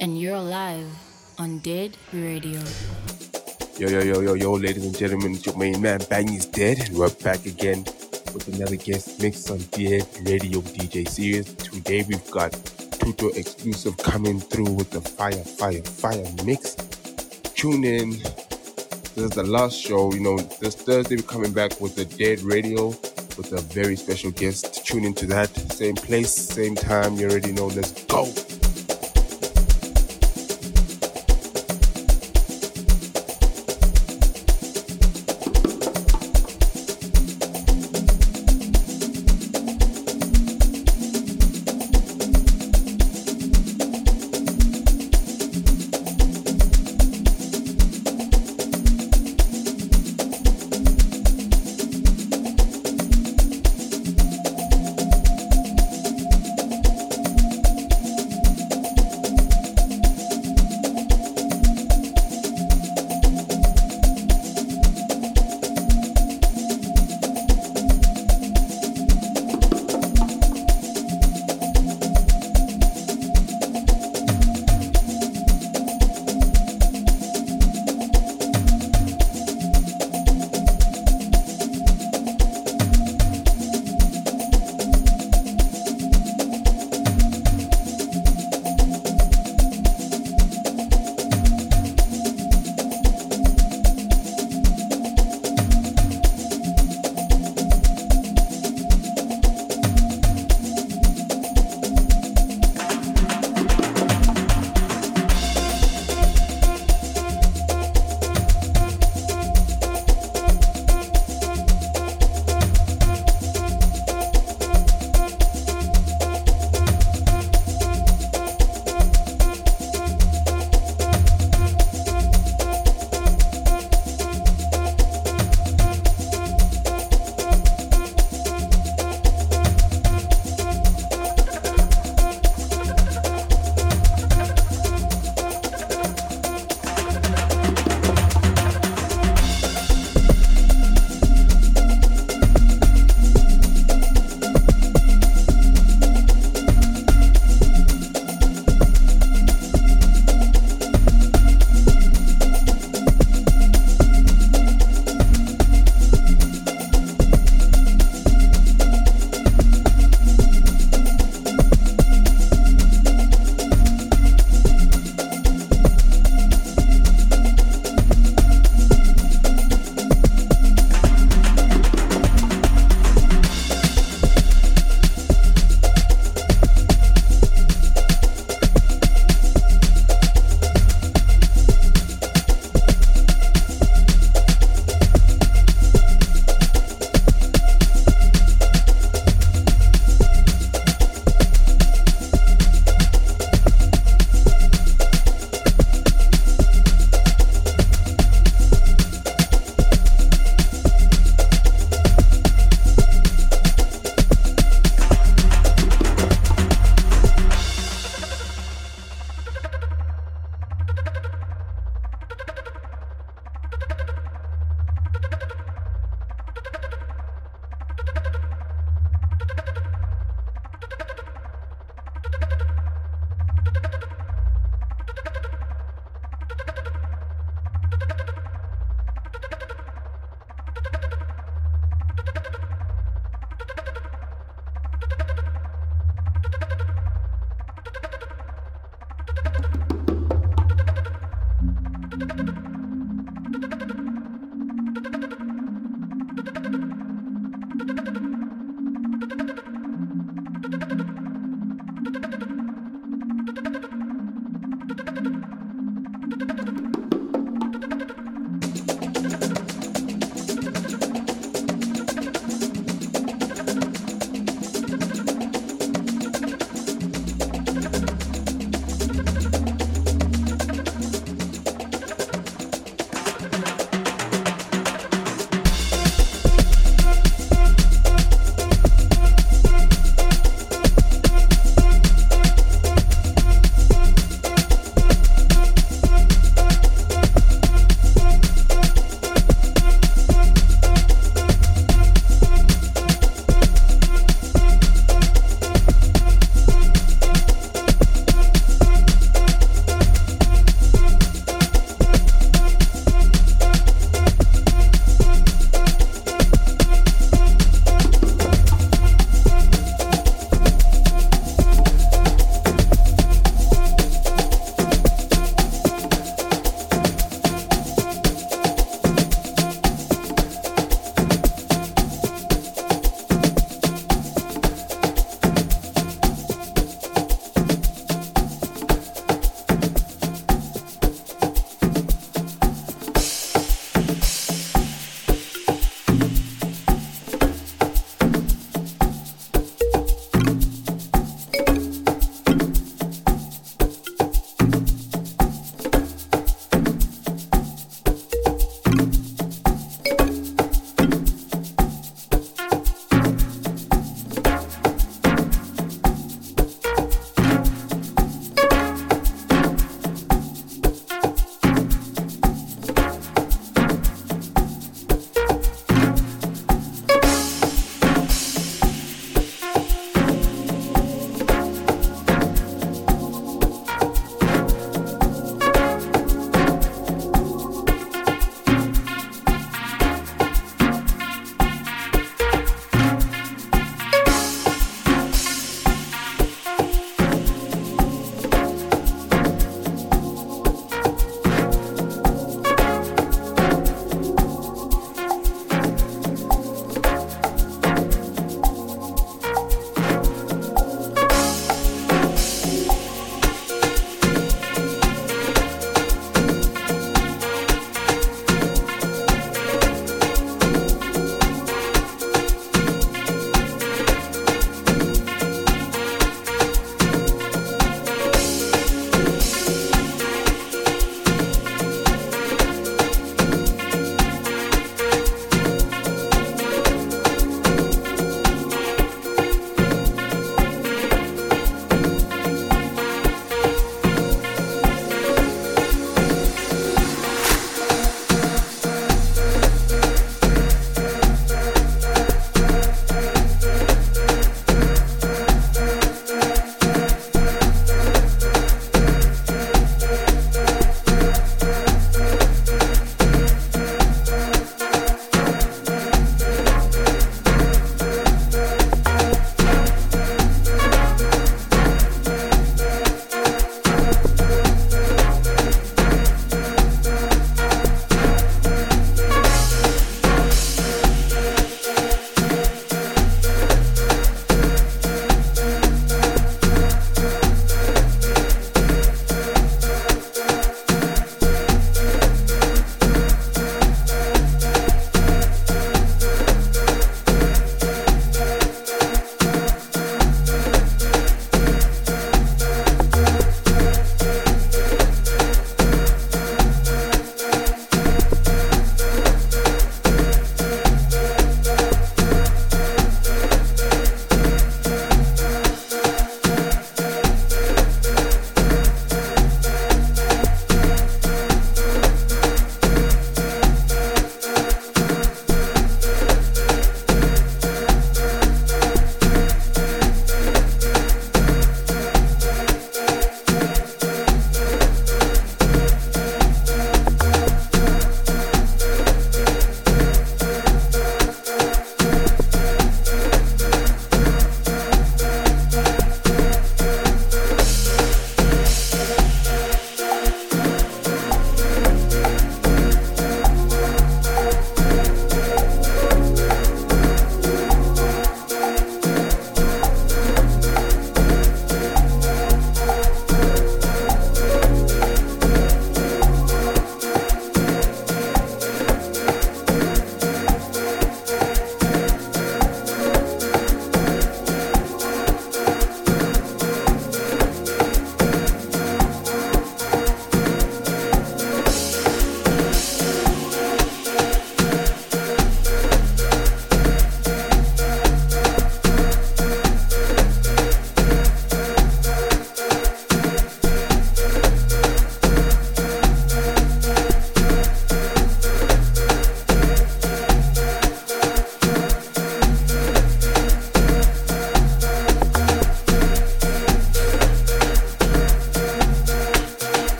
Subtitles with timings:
[0.00, 0.86] and you're live
[1.38, 2.60] on Dead Radio.
[3.78, 6.78] Yo, yo, yo, yo, yo, ladies and gentlemen, it's your main man Bang is dead,
[6.80, 7.84] and we're back again
[8.32, 11.54] with another guest mix on Dead Radio DJ series.
[11.54, 16.74] Today we've got Tuto exclusive coming through with the fire, fire, fire mix.
[17.54, 18.10] Tune in.
[18.10, 20.12] This is the last show.
[20.12, 22.88] You know, this Thursday we're coming back with the Dead Radio
[23.36, 24.84] with a very special guest.
[24.86, 27.16] Tune into that same place, same time.
[27.16, 27.66] You already know.
[27.66, 28.32] Let's go.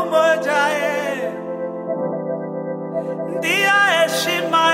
[0.00, 0.60] Umoja.
[3.38, 3.70] Ndio
[4.00, 4.72] heshima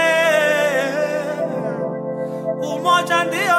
[3.24, 3.54] ndio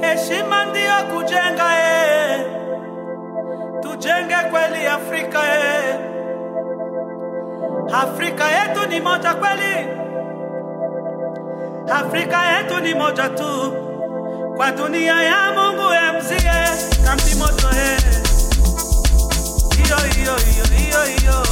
[0.00, 2.40] heshima ndio kujenga eh.
[3.80, 5.96] Tujenge kweli Afrika eh.
[8.02, 9.88] Afrika yetu ni moja kweli.
[11.92, 13.72] Afrika yetu ni moja tu
[14.56, 16.52] kwa dunia ya Mungu emzie
[17.04, 18.00] kambi moto eh.
[19.76, 21.42] Hiyo hiyo hiyo hiyo hiyo.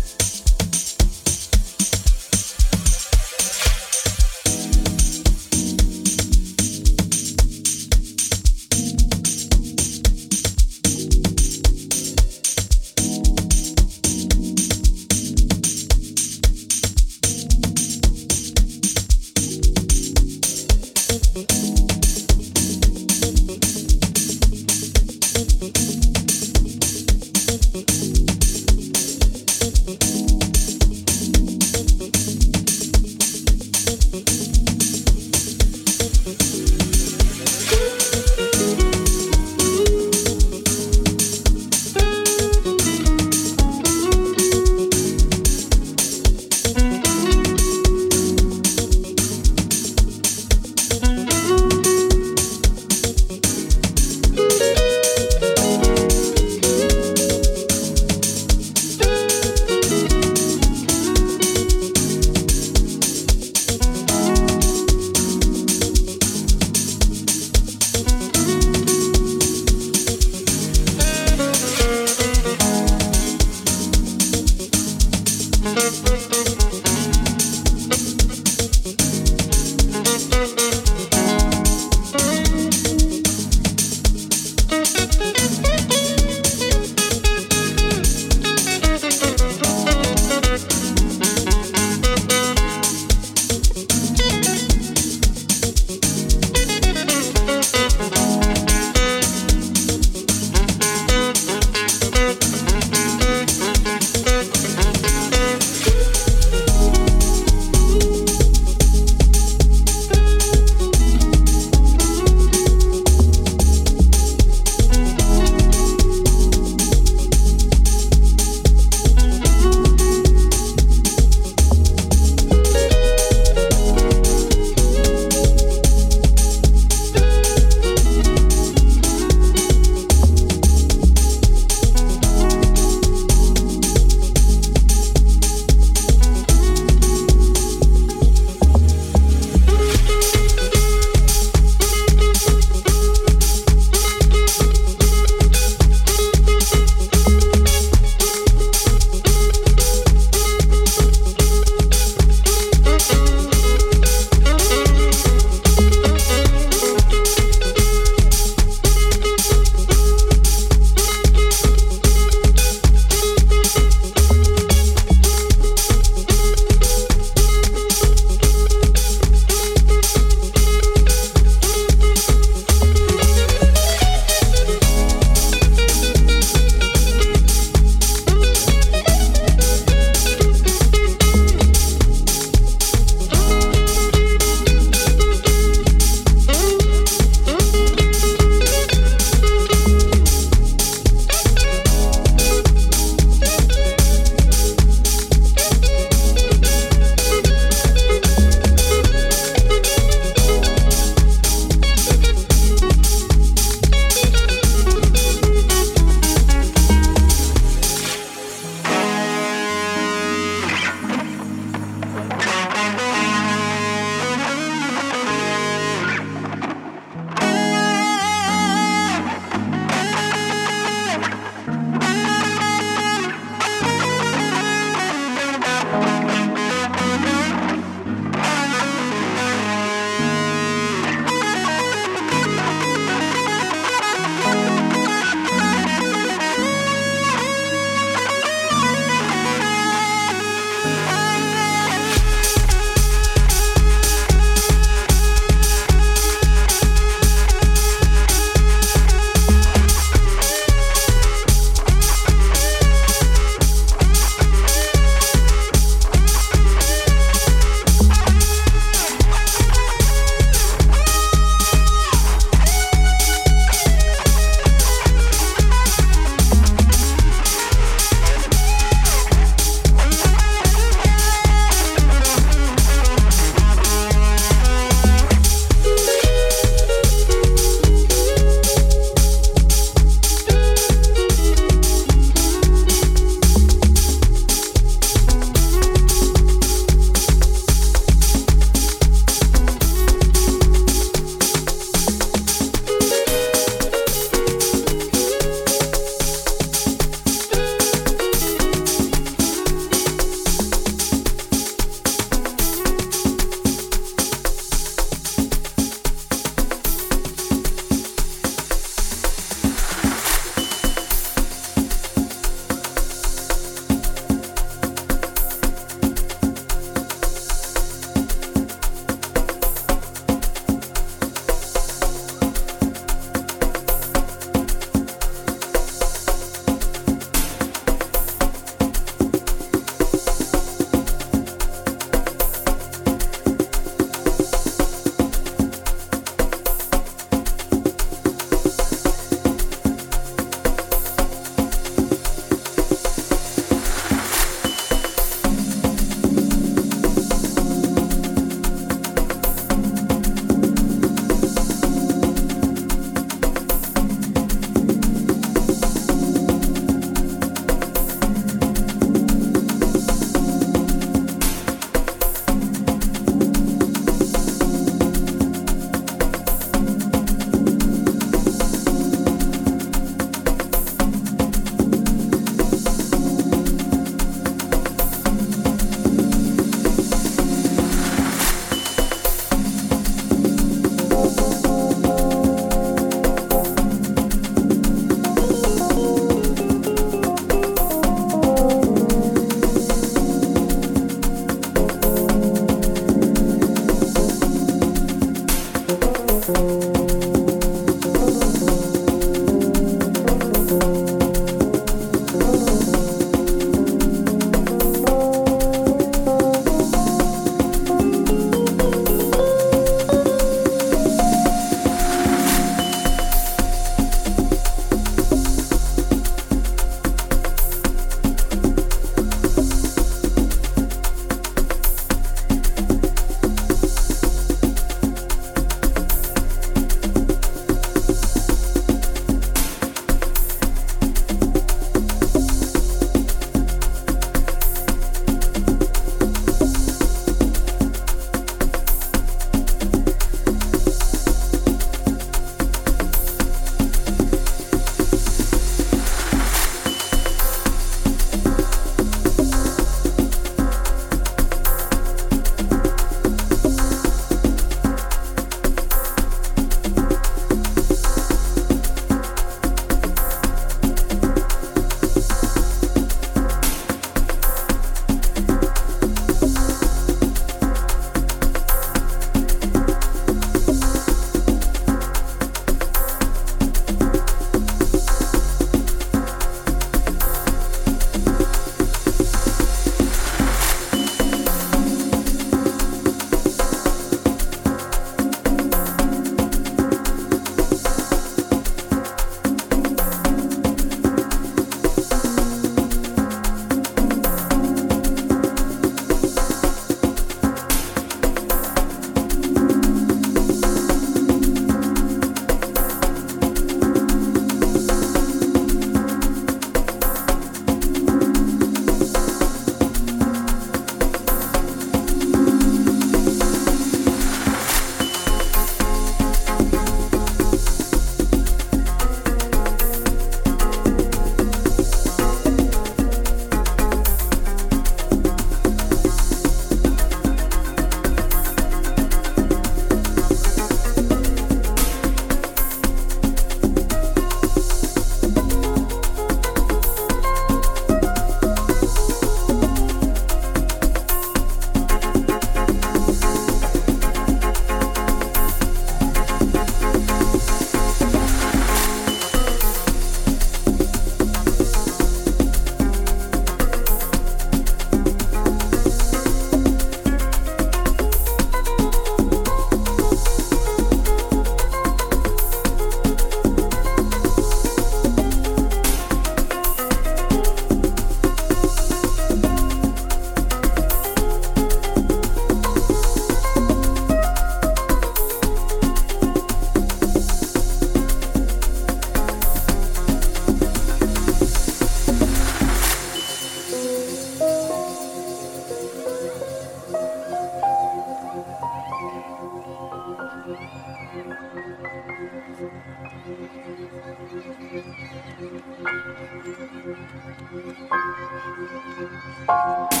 [599.49, 600.00] you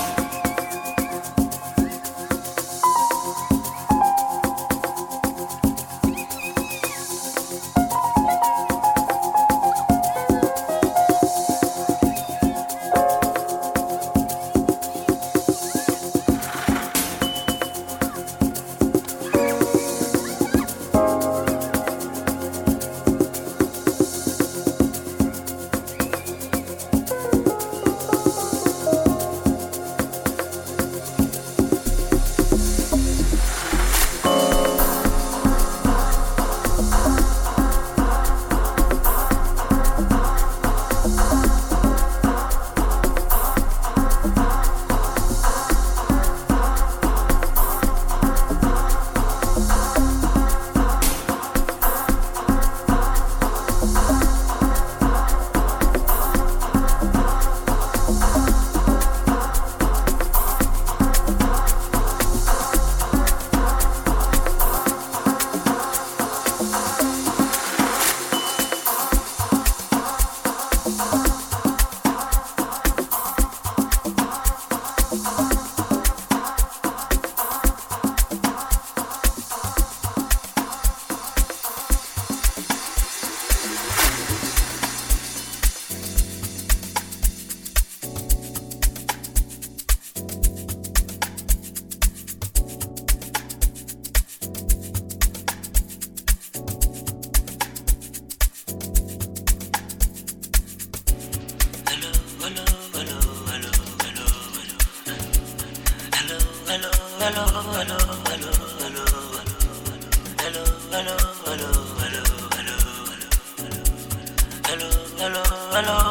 [115.73, 116.10] hello.